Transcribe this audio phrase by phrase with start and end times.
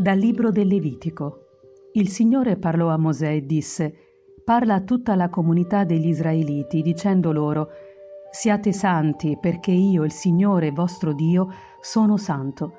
[0.00, 1.48] Dal libro del Levitico.
[1.92, 3.94] Il Signore parlò a Mosè e disse,
[4.42, 7.68] Parla a tutta la comunità degli Israeliti, dicendo loro,
[8.30, 11.48] Siate santi, perché io, il Signore vostro Dio,
[11.82, 12.72] sono santo.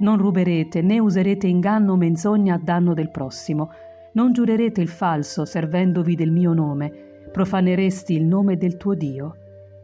[0.00, 3.70] Non ruberete, né userete inganno o menzogna a danno del prossimo.
[4.14, 7.28] Non giurerete il falso, servendovi del mio nome.
[7.30, 9.36] Profaneresti il nome del tuo Dio.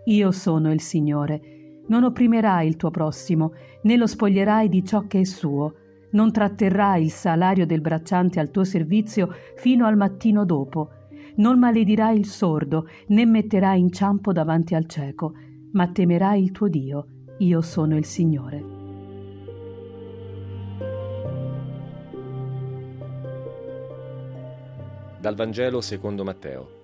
[0.06, 1.40] Io sono il Signore.
[1.86, 3.52] Non opprimerai il tuo prossimo,
[3.82, 5.74] né lo spoglierai di ciò che è suo
[6.12, 10.90] non tratterrai il salario del bracciante al tuo servizio fino al mattino dopo.
[11.36, 15.32] Non maledirai il sordo, né metterai inciampo davanti al cieco,
[15.72, 17.06] ma temerai il tuo Dio.
[17.38, 18.80] Io sono il Signore.
[25.18, 26.80] Dal Vangelo secondo Matteo.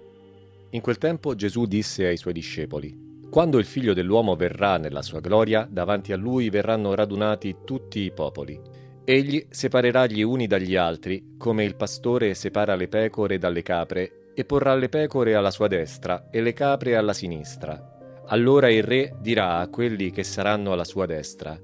[0.70, 5.20] In quel tempo Gesù disse ai suoi discepoli, Quando il figlio dell'uomo verrà nella sua
[5.20, 8.77] gloria, davanti a lui verranno radunati tutti i popoli
[9.10, 14.44] Egli separerà gli uni dagli altri, come il pastore separa le pecore dalle capre, e
[14.44, 18.22] porrà le pecore alla sua destra e le capre alla sinistra.
[18.26, 21.58] Allora il re dirà a quelli che saranno alla sua destra,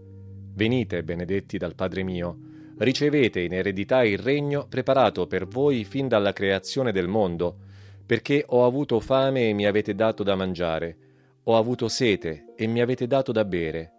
[0.54, 2.38] Venite, benedetti dal Padre mio,
[2.78, 7.58] ricevete in eredità il regno preparato per voi fin dalla creazione del mondo,
[8.06, 10.96] perché ho avuto fame e mi avete dato da mangiare,
[11.42, 13.92] ho avuto sete e mi avete dato da bere,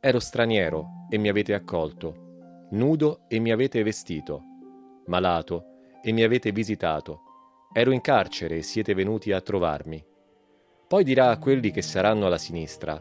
[0.00, 2.24] ero straniero e mi avete accolto
[2.70, 4.42] nudo e mi avete vestito,
[5.06, 5.64] malato
[6.02, 7.20] e mi avete visitato,
[7.72, 10.04] ero in carcere e siete venuti a trovarmi.
[10.88, 13.00] Poi dirà a quelli che saranno alla sinistra,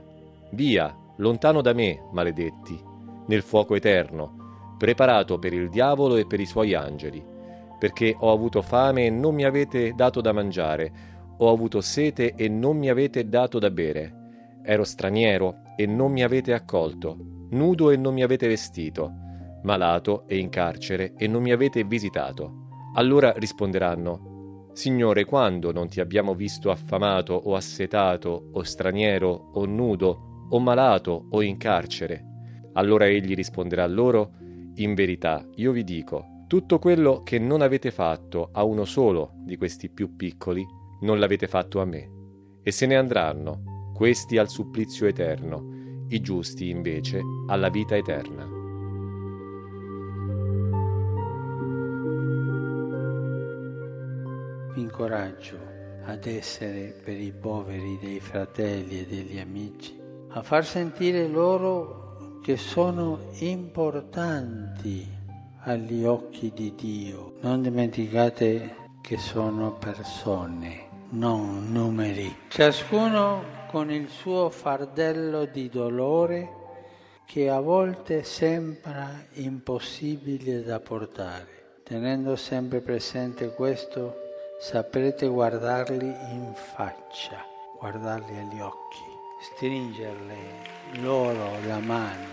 [0.51, 2.79] Via, lontano da me, maledetti,
[3.27, 7.23] nel fuoco eterno, preparato per il diavolo e per i suoi angeli,
[7.79, 10.93] perché ho avuto fame e non mi avete dato da mangiare,
[11.37, 16.23] ho avuto sete e non mi avete dato da bere, ero straniero e non mi
[16.23, 17.17] avete accolto,
[17.49, 19.23] nudo e non mi avete vestito
[19.65, 22.67] malato e in carcere e non mi avete visitato.
[22.93, 30.47] Allora risponderanno, Signore, quando non ti abbiamo visto affamato o assetato o straniero o nudo
[30.49, 32.23] o malato o in carcere?
[32.73, 34.31] Allora egli risponderà loro,
[34.77, 39.55] In verità, io vi dico, tutto quello che non avete fatto a uno solo di
[39.55, 40.65] questi più piccoli,
[41.01, 42.11] non l'avete fatto a me.
[42.61, 48.54] E se ne andranno, questi al supplizio eterno, i giusti invece alla vita eterna.
[54.75, 55.57] Vi incoraggio
[56.05, 59.97] ad essere per i poveri dei fratelli e degli amici,
[60.29, 65.07] a far sentire loro che sono importanti
[65.61, 67.35] agli occhi di Dio.
[67.39, 72.35] Non dimenticate che sono persone, non numeri.
[72.49, 76.63] Ciascuno con il suo fardello di dolore
[77.25, 81.79] che a volte sembra impossibile da portare.
[81.83, 84.24] Tenendo sempre presente questo,
[84.57, 87.45] saprete guardarli in faccia,
[87.77, 89.03] guardarli agli occhi,
[89.53, 90.35] stringerle
[91.01, 92.27] loro la mano,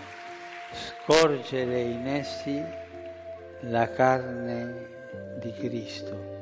[0.71, 2.63] scorgere in essi
[3.61, 4.89] la carne
[5.39, 6.32] di Cristo